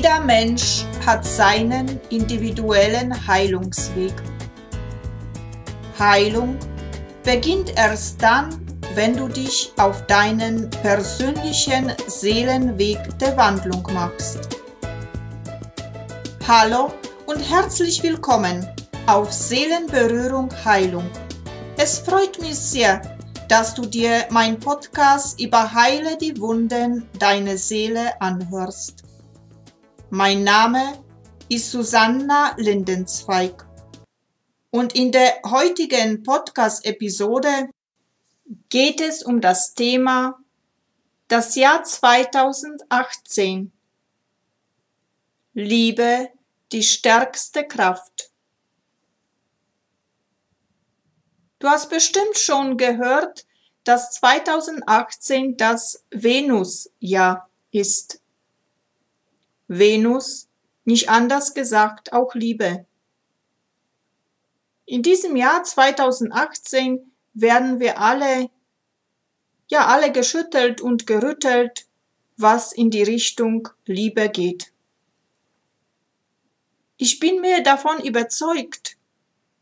[0.00, 4.14] Jeder Mensch hat seinen individuellen Heilungsweg.
[5.98, 6.56] Heilung
[7.24, 8.64] beginnt erst dann,
[8.94, 14.60] wenn du dich auf deinen persönlichen Seelenweg der Wandlung machst.
[16.46, 16.92] Hallo
[17.26, 18.64] und herzlich willkommen
[19.08, 21.10] auf Seelenberührung Heilung.
[21.76, 23.02] Es freut mich sehr,
[23.48, 29.02] dass du dir mein Podcast über Heile die Wunden deiner Seele anhörst.
[30.10, 31.04] Mein Name
[31.50, 33.68] ist Susanna Lindenzweig
[34.70, 37.68] und in der heutigen Podcast-Episode
[38.70, 40.38] geht es um das Thema
[41.28, 43.70] das Jahr 2018.
[45.52, 46.30] Liebe
[46.72, 48.30] die stärkste Kraft.
[51.58, 53.44] Du hast bestimmt schon gehört,
[53.84, 58.22] dass 2018 das Venus-Jahr ist.
[59.68, 60.48] Venus,
[60.84, 62.86] nicht anders gesagt, auch Liebe.
[64.86, 68.50] In diesem Jahr 2018 werden wir alle,
[69.70, 71.86] ja, alle geschüttelt und gerüttelt,
[72.38, 74.72] was in die Richtung Liebe geht.
[76.96, 78.96] Ich bin mir davon überzeugt,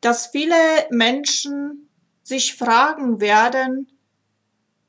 [0.00, 0.56] dass viele
[0.90, 1.88] Menschen
[2.22, 3.90] sich fragen werden,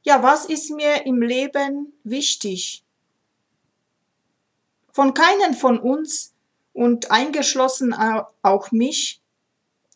[0.04, 2.86] ja, was ist mir im Leben wichtig?
[4.98, 6.34] Von keinen von uns
[6.74, 9.22] und eingeschlossen auch mich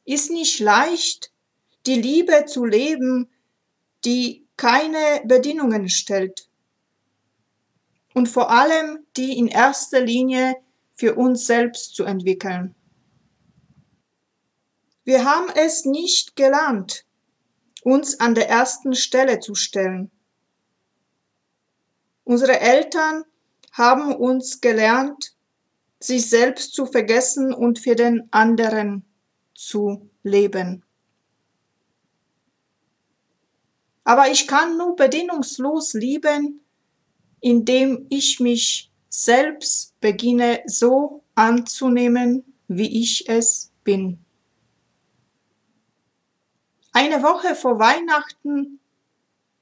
[0.05, 1.31] ist nicht leicht,
[1.87, 3.27] die Liebe zu leben,
[4.05, 6.47] die keine Bedingungen stellt
[8.13, 10.55] und vor allem die in erster Linie
[10.93, 12.75] für uns selbst zu entwickeln.
[15.03, 17.05] Wir haben es nicht gelernt,
[17.81, 20.11] uns an der ersten Stelle zu stellen.
[22.23, 23.23] Unsere Eltern
[23.71, 25.33] haben uns gelernt,
[25.99, 29.05] sich selbst zu vergessen und für den anderen
[29.53, 30.83] zu leben.
[34.03, 36.61] Aber ich kann nur bedingungslos lieben,
[37.39, 44.19] indem ich mich selbst beginne so anzunehmen, wie ich es bin.
[46.93, 48.79] Eine Woche vor Weihnachten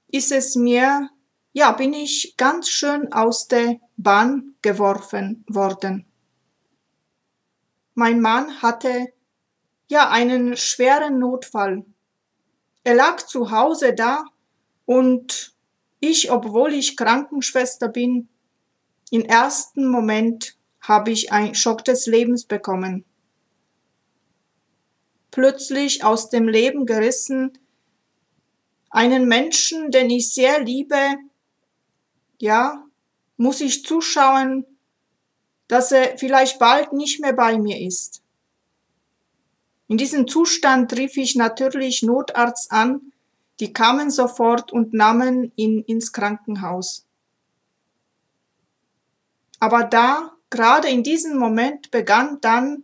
[0.08, 1.09] ist es mir,
[1.53, 6.06] ja, bin ich ganz schön aus der Bahn geworfen worden.
[7.94, 9.12] Mein Mann hatte
[9.88, 11.86] ja einen schweren Notfall.
[12.84, 14.24] Er lag zu Hause da
[14.86, 15.54] und
[16.00, 18.30] ich, obwohl ich Krankenschwester bin,
[19.12, 23.06] im ersten Moment habe ich einen Schock des Lebens bekommen
[25.31, 27.58] plötzlich aus dem Leben gerissen,
[28.90, 31.16] einen Menschen, den ich sehr liebe,
[32.40, 32.84] ja,
[33.40, 34.66] muss ich zuschauen,
[35.70, 38.22] dass er vielleicht bald nicht mehr bei mir ist.
[39.88, 43.14] In diesem Zustand rief ich natürlich Notarzt an,
[43.60, 47.06] die kamen sofort und nahmen ihn ins Krankenhaus.
[49.60, 52.84] Aber da, gerade in diesem Moment, begann dann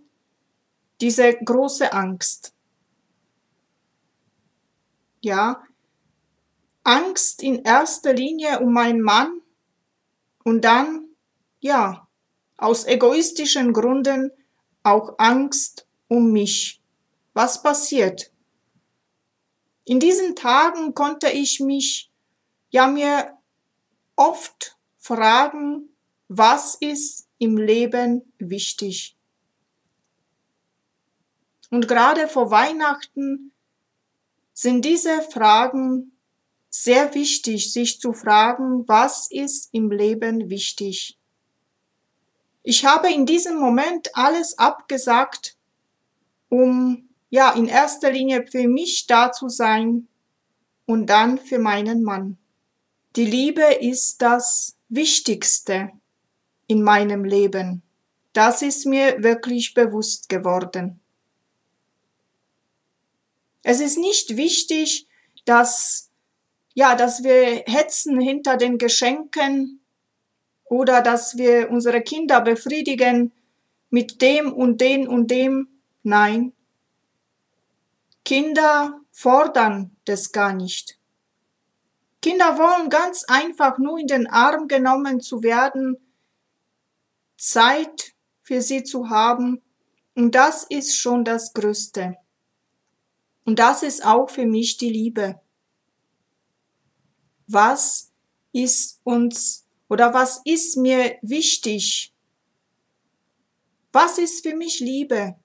[1.01, 2.53] diese große Angst.
[5.21, 5.63] Ja,
[6.83, 9.41] Angst in erster Linie um meinen Mann
[10.45, 11.09] und dann,
[11.59, 12.07] ja,
[12.55, 14.31] aus egoistischen Gründen
[14.83, 16.79] auch Angst um mich.
[17.33, 18.31] Was passiert?
[19.83, 22.11] In diesen Tagen konnte ich mich
[22.69, 23.37] ja mir
[24.15, 25.89] oft fragen,
[26.27, 29.17] was ist im Leben wichtig?
[31.71, 33.51] Und gerade vor Weihnachten
[34.53, 36.14] sind diese Fragen
[36.83, 41.17] sehr wichtig, sich zu fragen, was ist im Leben wichtig.
[42.63, 45.55] Ich habe in diesem Moment alles abgesagt,
[46.49, 50.07] um ja in erster Linie für mich da zu sein
[50.85, 52.37] und dann für meinen Mann.
[53.15, 55.91] Die Liebe ist das Wichtigste
[56.67, 57.83] in meinem Leben.
[58.33, 60.99] Das ist mir wirklich bewusst geworden.
[63.63, 65.07] Es ist nicht wichtig,
[65.45, 66.11] dass,
[66.75, 69.79] ja, dass wir hetzen hinter den Geschenken
[70.65, 73.31] oder dass wir unsere Kinder befriedigen
[73.89, 75.69] mit dem und dem und dem.
[76.03, 76.53] Nein.
[78.25, 80.99] Kinder fordern das gar nicht.
[82.21, 85.97] Kinder wollen ganz einfach nur in den Arm genommen zu werden,
[87.37, 89.61] Zeit für sie zu haben,
[90.15, 92.15] und das ist schon das Größte.
[93.43, 95.39] Und das ist auch für mich die Liebe.
[97.47, 98.11] Was
[98.51, 102.13] ist uns oder was ist mir wichtig?
[103.91, 105.35] Was ist für mich Liebe?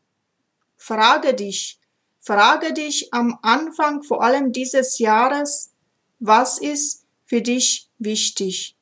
[0.77, 1.79] Frage dich,
[2.21, 5.73] frage dich am Anfang vor allem dieses Jahres,
[6.19, 8.77] was ist für dich wichtig?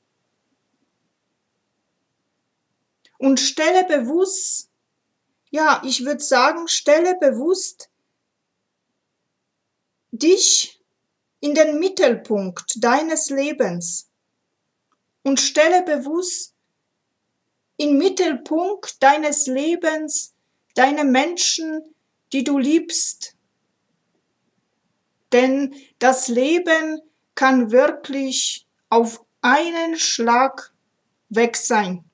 [3.18, 4.70] Und stelle bewusst,
[5.50, 7.90] ja, ich würde sagen, stelle bewusst
[10.12, 10.77] dich
[11.40, 14.10] in den Mittelpunkt deines Lebens
[15.22, 16.54] und stelle bewusst
[17.76, 20.34] im Mittelpunkt deines Lebens
[20.74, 21.94] deine Menschen,
[22.32, 23.36] die du liebst.
[25.32, 27.00] Denn das Leben
[27.34, 30.72] kann wirklich auf einen Schlag
[31.28, 32.04] weg sein.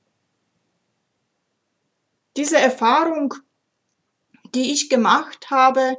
[2.37, 3.35] Diese Erfahrung,
[4.55, 5.97] die ich gemacht habe,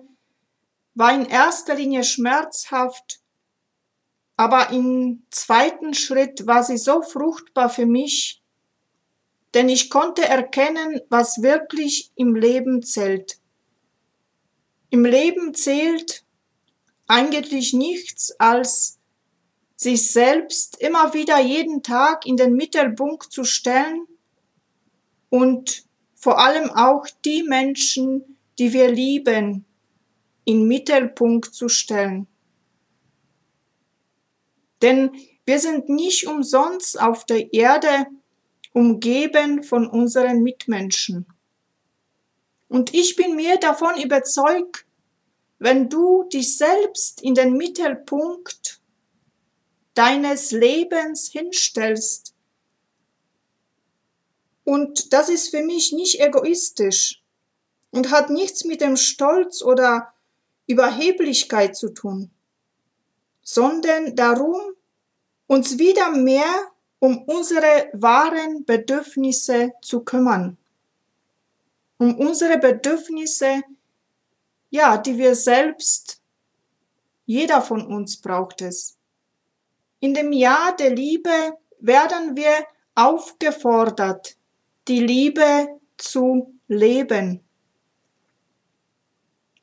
[0.95, 3.19] war in erster Linie schmerzhaft,
[4.37, 8.41] aber im zweiten Schritt war sie so fruchtbar für mich,
[9.53, 13.39] denn ich konnte erkennen, was wirklich im Leben zählt.
[14.89, 16.23] Im Leben zählt
[17.07, 18.99] eigentlich nichts als
[19.75, 24.07] sich selbst immer wieder jeden Tag in den Mittelpunkt zu stellen
[25.29, 25.83] und
[26.15, 29.65] vor allem auch die Menschen, die wir lieben,
[30.45, 32.27] in Mittelpunkt zu stellen.
[34.81, 35.11] Denn
[35.45, 38.07] wir sind nicht umsonst auf der Erde
[38.73, 41.25] umgeben von unseren Mitmenschen.
[42.67, 44.85] Und ich bin mir davon überzeugt,
[45.59, 48.81] wenn du dich selbst in den Mittelpunkt
[49.93, 52.35] deines Lebens hinstellst,
[54.65, 57.21] und das ist für mich nicht egoistisch
[57.91, 60.14] und hat nichts mit dem Stolz oder
[60.67, 62.31] Überheblichkeit zu tun,
[63.41, 64.61] sondern darum,
[65.47, 70.57] uns wieder mehr um unsere wahren Bedürfnisse zu kümmern.
[71.97, 73.61] Um unsere Bedürfnisse,
[74.69, 76.19] ja, die wir selbst,
[77.25, 78.97] jeder von uns braucht es.
[79.99, 82.65] In dem Jahr der Liebe werden wir
[82.95, 84.37] aufgefordert,
[84.87, 87.44] die Liebe zu leben.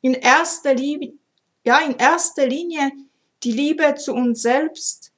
[0.03, 1.15] In erster Linie,
[1.65, 2.93] ja, in erster Linie
[3.43, 5.13] die Liebe zu uns selbst,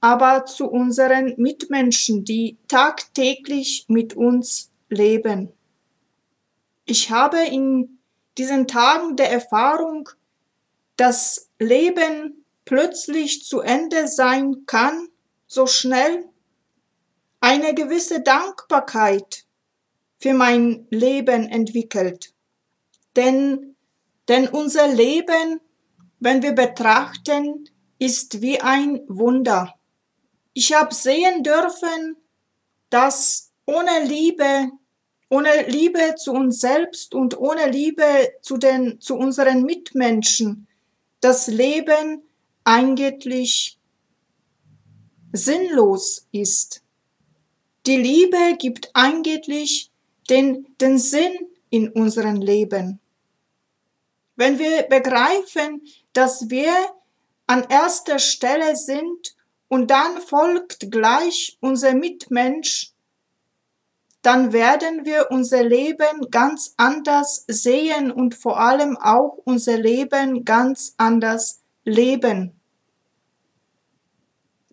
[0.00, 5.52] aber zu unseren Mitmenschen, die tagtäglich mit uns leben.
[6.84, 7.98] Ich habe in
[8.36, 10.08] diesen Tagen der Erfahrung,
[10.96, 15.08] dass Leben plötzlich zu Ende sein kann,
[15.46, 16.28] so schnell,
[17.40, 19.44] eine gewisse Dankbarkeit
[20.18, 22.32] für mein Leben entwickelt.
[23.16, 23.73] Denn,
[24.28, 25.60] denn unser Leben,
[26.20, 27.68] wenn wir betrachten,
[27.98, 29.74] ist wie ein Wunder.
[30.52, 32.16] Ich habe sehen dürfen,
[32.90, 34.70] dass ohne Liebe,
[35.28, 40.68] ohne Liebe zu uns selbst und ohne Liebe zu den, zu unseren Mitmenschen,
[41.20, 42.22] das Leben
[42.64, 43.78] eigentlich
[45.32, 46.82] sinnlos ist.
[47.86, 49.90] Die Liebe gibt eigentlich
[50.30, 51.32] den, den Sinn
[51.70, 53.00] in unserem Leben.
[54.36, 56.72] Wenn wir begreifen, dass wir
[57.46, 59.36] an erster Stelle sind
[59.68, 62.92] und dann folgt gleich unser Mitmensch,
[64.22, 70.94] dann werden wir unser Leben ganz anders sehen und vor allem auch unser Leben ganz
[70.96, 72.58] anders leben.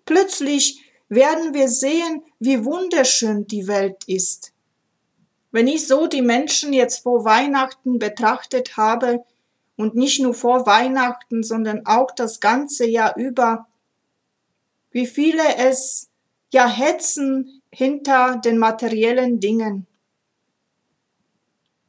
[0.06, 4.53] Plötzlich werden wir sehen, wie wunderschön die Welt ist.
[5.51, 9.25] Wenn ich so die Menschen jetzt vor Weihnachten betrachtet habe,
[9.81, 13.67] und nicht nur vor Weihnachten, sondern auch das ganze Jahr über,
[14.91, 16.09] wie viele es
[16.53, 19.88] ja hetzen hinter den materiellen Dingen.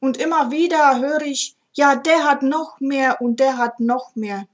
[0.01, 4.47] Und immer wieder höre ich, ja, der hat noch mehr und der hat noch mehr.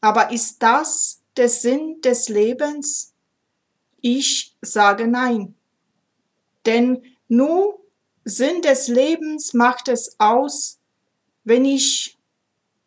[0.00, 3.14] Aber ist das der Sinn des Lebens?
[4.00, 5.54] Ich sage nein.
[6.66, 7.80] Denn nur
[8.24, 10.78] Sinn des Lebens macht es aus,
[11.44, 12.18] wenn ich,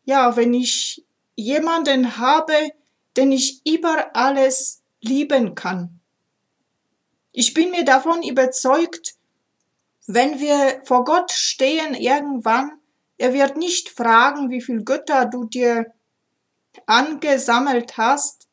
[0.05, 1.03] ja, wenn ich
[1.35, 2.71] jemanden habe,
[3.17, 5.99] den ich über alles lieben kann.
[7.31, 9.15] Ich bin mir davon überzeugt,
[10.05, 12.79] wenn wir vor Gott stehen irgendwann,
[13.17, 15.93] er wird nicht fragen, wie viel Götter du dir
[16.85, 18.47] angesammelt hast,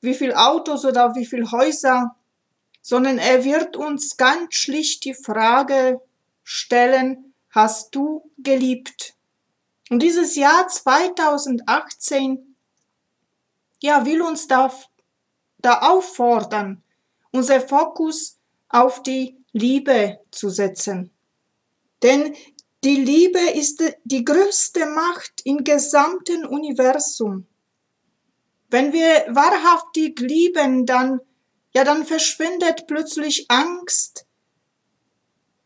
[0.00, 2.16] wie viel Autos oder wie viel Häuser,
[2.80, 6.00] sondern er wird uns ganz schlicht die Frage
[6.42, 9.17] stellen, hast du geliebt?
[9.90, 12.56] Und dieses Jahr 2018,
[13.80, 14.72] ja, will uns da,
[15.58, 16.82] da auffordern,
[17.30, 21.10] unser Fokus auf die Liebe zu setzen.
[22.02, 22.34] Denn
[22.84, 27.46] die Liebe ist die größte Macht im gesamten Universum.
[28.70, 31.20] Wenn wir wahrhaftig lieben, dann,
[31.74, 34.26] ja, dann verschwindet plötzlich Angst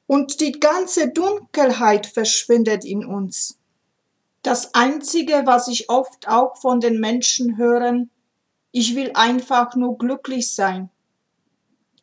[0.06, 3.58] und die ganze Dunkelheit verschwindet in uns.
[4.42, 8.06] Das Einzige, was ich oft auch von den Menschen höre,
[8.72, 10.90] ich will einfach nur glücklich sein.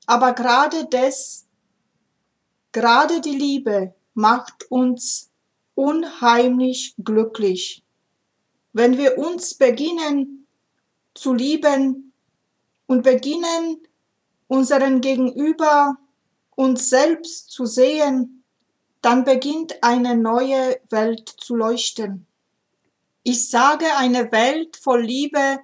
[0.06, 1.48] Aber gerade das,
[2.72, 5.30] gerade die Liebe macht uns
[5.76, 7.84] unheimlich glücklich.
[8.72, 10.48] Wenn wir uns beginnen
[11.14, 12.14] zu lieben
[12.88, 13.82] und beginnen
[14.48, 15.98] unseren Gegenüber
[16.56, 18.44] uns selbst zu sehen,
[19.02, 22.26] dann beginnt eine neue Welt zu leuchten.
[23.24, 25.60] Ich sage, eine Welt voll Liebe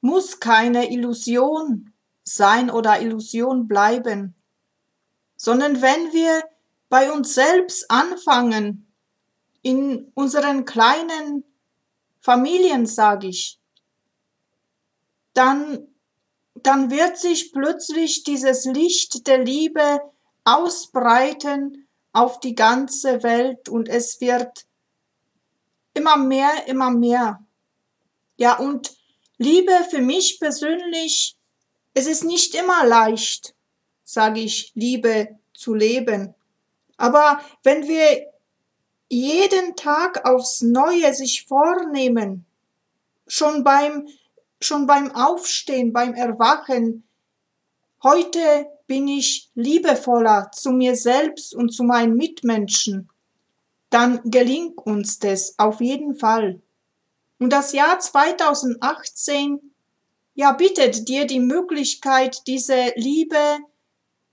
[0.00, 1.92] muss keine Illusion
[2.24, 4.34] sein oder Illusion bleiben,
[5.36, 6.42] sondern wenn wir
[6.88, 8.92] bei uns selbst anfangen,
[9.62, 11.44] in unseren kleinen
[12.20, 13.58] Familien, sage ich,
[15.34, 15.88] dann,
[16.54, 20.00] dann wird sich plötzlich dieses Licht der Liebe
[20.44, 24.66] ausbreiten auf die ganze Welt und es wird
[25.94, 27.44] immer mehr, immer mehr.
[28.36, 28.92] Ja, und
[29.38, 31.36] Liebe für mich persönlich,
[31.94, 33.54] es ist nicht immer leicht,
[34.04, 36.34] sage ich, Liebe zu leben.
[36.96, 38.32] Aber wenn wir
[39.08, 42.46] jeden Tag aufs Neue sich vornehmen,
[43.26, 44.08] schon beim,
[44.60, 47.06] schon beim Aufstehen, beim Erwachen,
[48.02, 53.08] heute bin ich liebevoller zu mir selbst und zu meinen Mitmenschen,
[53.92, 56.60] dann gelingt uns das auf jeden Fall.
[57.38, 59.60] Und das Jahr 2018,
[60.34, 63.58] ja, bittet dir die Möglichkeit, diese Liebe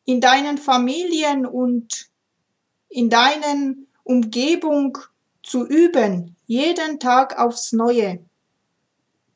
[0.05, 2.09] in deinen Familien und
[2.87, 4.97] in deinen Umgebung
[5.43, 8.19] zu üben, jeden Tag aufs Neue.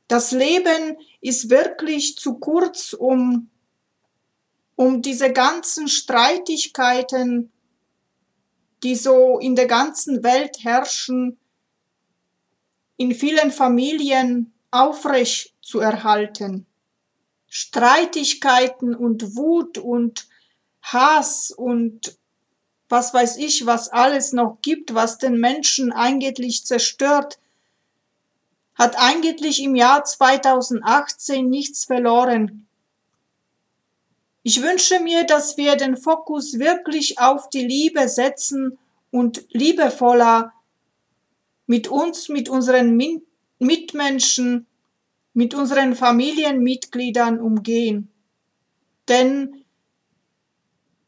[0.07, 3.49] Das Leben ist wirklich zu kurz, um,
[4.75, 7.52] um diese ganzen Streitigkeiten
[8.83, 11.37] die so in der ganzen Welt herrschen,
[12.97, 16.65] in vielen Familien aufrecht zu erhalten.
[17.47, 20.27] Streitigkeiten und Wut und
[20.81, 22.17] Hass und
[22.89, 27.39] was weiß ich, was alles noch gibt, was den Menschen eigentlich zerstört,
[28.75, 32.67] hat eigentlich im Jahr 2018 nichts verloren.
[34.45, 38.77] Ich wünsche mir, dass wir den Fokus wirklich auf die Liebe setzen
[39.09, 40.53] und liebevoller
[41.65, 42.99] mit uns, mit unseren
[43.59, 44.67] Mitmenschen,
[45.33, 48.11] mit unseren Familienmitgliedern umgehen.
[49.07, 49.63] Denn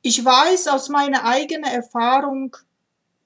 [0.02, 2.56] ich weiß aus meiner eigenen Erfahrung,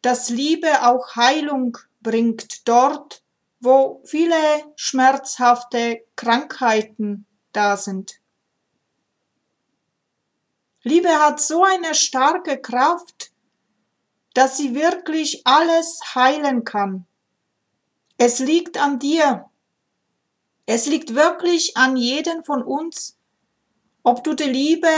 [0.01, 3.21] dass Liebe auch Heilung bringt dort,
[3.59, 4.35] wo viele
[4.75, 8.21] schmerzhafte Krankheiten da sind.
[10.89, 13.31] Liebe hat so eine starke Kraft,
[14.33, 17.05] dass sie wirklich alles heilen kann.
[18.17, 19.45] Es liegt an dir.
[20.65, 23.17] Es liegt wirklich an jeden von uns,
[24.01, 24.89] ob du die Liebe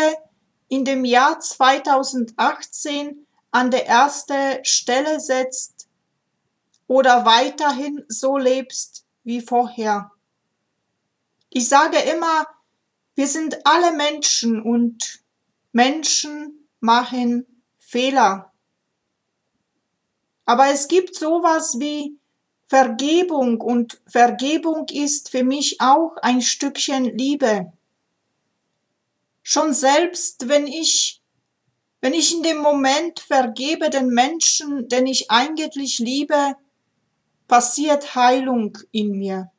[0.69, 5.89] in dem Jahr 2018 an der erste Stelle setzt
[6.88, 10.12] oder weiterhin so lebst wie vorher.
[11.50, 12.48] Ich sage immer,
[13.15, 15.21] wir sind alle Menschen und
[15.72, 17.46] Menschen machen
[17.78, 18.51] Fehler.
[20.46, 22.18] Aber es gibt sowas wie
[22.66, 27.74] Vergebung und Vergebung ist für mich auch ein Stückchen Liebe.
[29.44, 31.22] Schon selbst, wenn ich,
[32.00, 36.56] wenn ich in dem Moment vergebe den Menschen, den ich eigentlich liebe,
[37.48, 39.51] passiert Heilung in mir.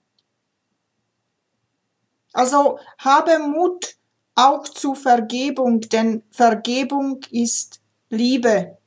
[2.32, 3.96] Also habe Mut,
[4.34, 8.78] auch zu Vergebung, denn Vergebung ist Liebe.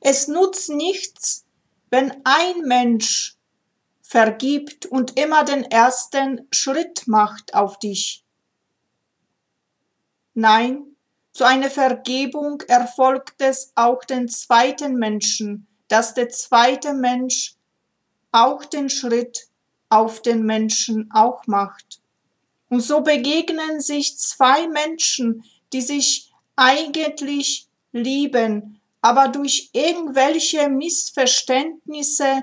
[0.00, 1.46] Es nutzt nichts,
[1.90, 3.36] wenn ein Mensch
[4.02, 8.24] vergibt und immer den ersten Schritt macht auf dich.
[10.34, 10.94] Nein,
[11.32, 17.56] zu einer Vergebung erfolgt es auch den zweiten Menschen, dass der zweite Mensch
[18.30, 19.48] auch den Schritt
[19.88, 22.00] auf den Menschen auch macht.
[22.68, 32.42] Und so begegnen sich zwei Menschen, die sich eigentlich lieben, aber durch irgendwelche Missverständnisse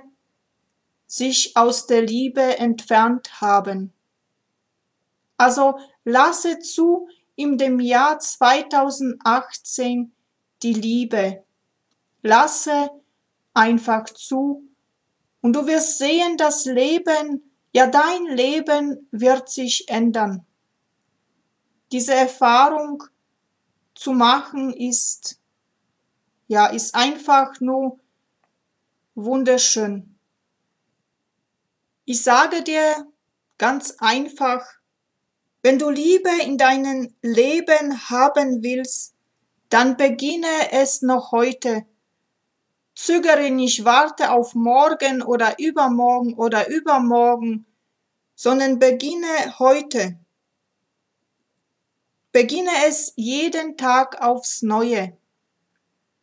[1.07, 3.91] sich aus der Liebe entfernt haben.
[5.37, 10.13] Also lasse zu in dem Jahr 2018
[10.63, 11.43] die Liebe.
[12.21, 12.91] Lasse
[13.53, 14.63] einfach zu
[15.41, 20.45] und du wirst sehen, das Leben, ja dein Leben wird sich ändern.
[21.91, 23.03] Diese Erfahrung
[23.95, 25.39] zu machen ist,
[26.47, 27.99] ja, ist einfach nur
[29.15, 30.17] wunderschön.
[32.05, 33.07] Ich sage dir
[33.57, 34.65] ganz einfach,
[35.61, 39.13] wenn du Liebe in deinem Leben haben willst,
[39.69, 41.85] dann beginne es noch heute.
[42.95, 47.65] Zögere nicht, warte auf morgen oder übermorgen oder übermorgen,
[48.35, 50.17] sondern beginne heute.
[52.31, 55.17] Beginne es jeden Tag aufs Neue.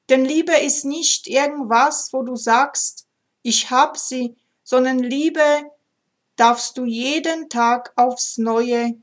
[0.08, 3.06] Denn Liebe ist nicht irgendwas, wo du sagst,
[3.42, 5.42] ich hab sie, sondern Liebe
[6.36, 8.94] darfst du jeden Tag aufs Neue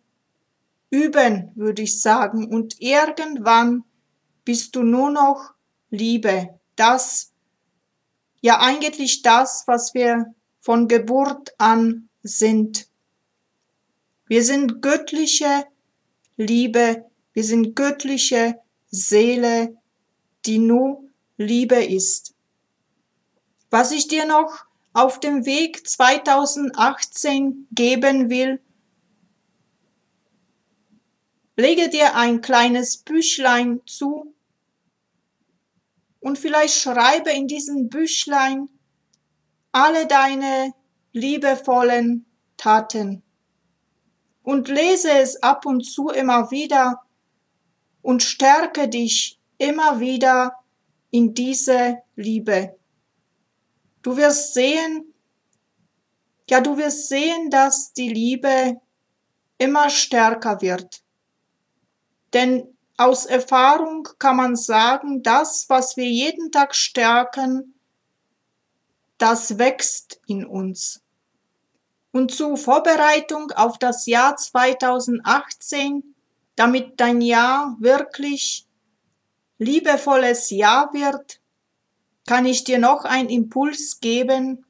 [0.90, 2.54] üben, würde ich sagen.
[2.54, 3.84] Und irgendwann
[4.46, 5.54] bist du nur noch
[5.90, 6.60] Liebe.
[6.76, 7.34] Das,
[8.46, 12.88] ja eigentlich das, was wir von Geburt an sind.
[14.28, 15.66] Wir sind göttliche
[16.38, 18.60] Liebe, wir sind göttliche
[18.92, 19.76] Seele,
[20.46, 21.04] die nur
[21.38, 22.36] Liebe ist.
[23.72, 28.62] Was ich dir noch auf dem Weg 2018 geben will,
[31.58, 34.35] lege dir ein kleines Büchlein zu
[36.26, 38.68] und vielleicht schreibe in diesem Büchlein
[39.72, 40.74] alle deine
[41.14, 42.26] liebevollen
[42.58, 43.22] Taten
[44.42, 47.04] und lese es ab und zu immer wieder
[48.02, 50.56] und stärke dich immer wieder
[51.12, 52.76] in diese Liebe.
[54.02, 55.14] Du wirst sehen,
[56.50, 58.82] ja, du wirst sehen, dass die Liebe
[59.60, 61.04] immer stärker wird.
[62.34, 67.76] Denn aus Erfahrung kann man sagen, das, was wir jeden Tag stärken,
[69.18, 71.02] das wächst in uns.
[72.12, 76.16] Und zur Vorbereitung auf das Jahr 2018,
[76.56, 78.66] damit dein Jahr wirklich
[79.58, 81.42] liebevolles Jahr wird,
[82.26, 84.66] kann ich dir noch einen Impuls geben.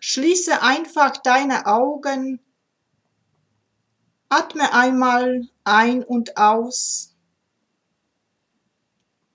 [0.00, 2.40] Schließe einfach deine Augen,
[4.28, 7.14] atme einmal ein und aus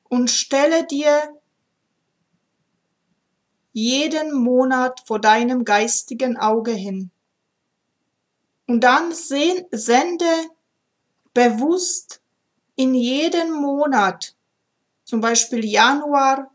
[0.10, 1.36] und stelle dir
[3.72, 7.10] jeden Monat vor deinem geistigen Auge hin.
[8.68, 10.26] Und dann sende
[11.34, 12.22] bewusst
[12.76, 14.36] in jeden Monat
[15.04, 16.52] zum Beispiel Januar,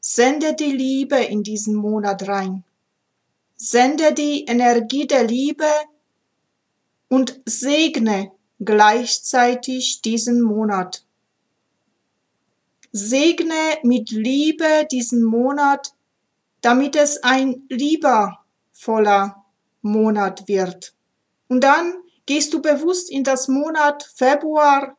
[0.00, 2.64] sende die Liebe in diesen Monat rein.
[3.56, 5.66] Sende die Energie der Liebe
[7.08, 11.04] und segne gleichzeitig diesen Monat.
[12.92, 15.92] Segne mit Liebe diesen Monat,
[16.62, 19.44] damit es ein liebervoller
[19.82, 20.94] Monat wird.
[21.48, 24.96] Und dann gehst du bewusst in das Monat Februar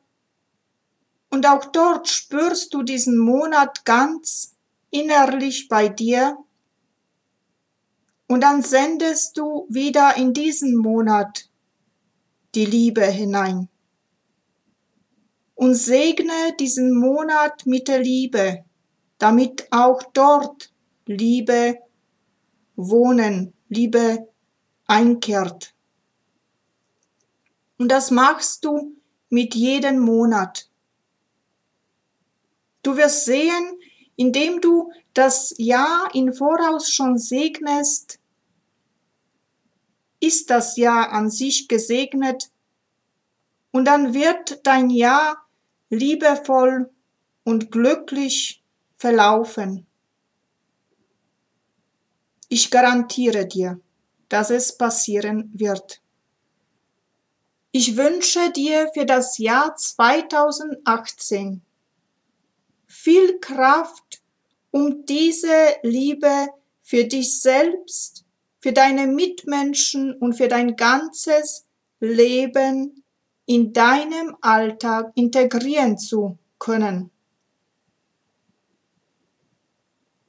[1.30, 4.56] und auch dort spürst du diesen Monat ganz
[4.92, 6.38] innerlich bei dir.
[8.28, 11.47] Und dann sendest du wieder in diesen Monat
[12.58, 13.70] die Liebe hinein.
[15.54, 18.66] Und segne diesen Monat mit der Liebe,
[19.20, 20.74] damit auch dort
[21.06, 21.78] Liebe
[22.76, 24.28] wohnen, Liebe
[24.88, 25.76] einkehrt.
[27.78, 28.96] Und das machst du
[29.30, 30.68] mit jedem Monat.
[32.82, 33.80] Du wirst sehen,
[34.16, 38.20] indem du das Jahr in Voraus schon segnest,
[40.20, 42.52] ist das Jahr an sich gesegnet
[43.72, 45.46] und dann wird dein Jahr
[45.90, 46.90] liebevoll
[47.44, 48.64] und glücklich
[48.98, 49.86] verlaufen.
[52.50, 53.80] Ich garantiere dir,
[54.30, 56.02] dass es passieren wird.
[57.72, 61.62] Ich wünsche dir für das Jahr 2018
[62.88, 64.22] viel Kraft,
[64.72, 66.48] um diese Liebe
[66.82, 68.26] für dich selbst,
[68.68, 71.66] für deine Mitmenschen und für dein ganzes
[72.02, 73.02] Leben
[73.46, 77.10] in deinem Alltag integrieren zu können.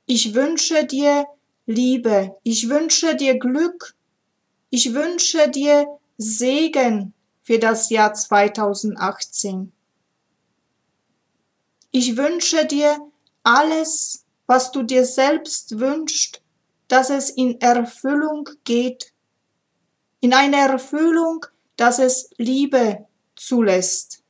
[0.07, 1.27] Ich wünsche dir
[1.67, 3.97] Liebe, ich wünsche dir Glück,
[4.71, 9.73] ich wünsche dir Segen für das Jahr 2018.
[11.91, 13.01] Ich wünsche dir
[13.43, 16.41] alles, was du dir selbst wünschst,
[16.89, 19.13] dass es in Erfüllung geht,
[20.21, 21.47] in eine Erfüllung,
[21.77, 24.25] dass es Liebe zulässt.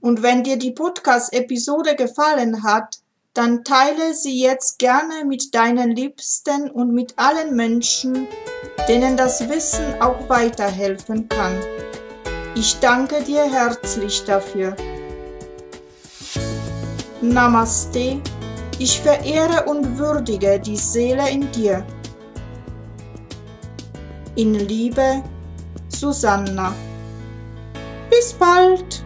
[0.00, 3.00] Und wenn dir die Podcast-Episode gefallen hat,
[3.34, 8.26] dann teile sie jetzt gerne mit deinen Liebsten und mit allen Menschen,
[8.88, 11.60] denen das Wissen auch weiterhelfen kann.
[12.54, 14.76] Ich danke dir herzlich dafür.
[17.20, 18.22] Namaste.
[18.78, 21.84] Ich verehre und würdige die Seele in dir.
[24.38, 25.24] In Liebe,
[25.88, 26.72] Susanna.
[28.08, 28.97] Bis bald!